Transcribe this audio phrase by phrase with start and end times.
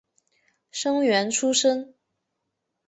[0.71, 1.93] 生员出身。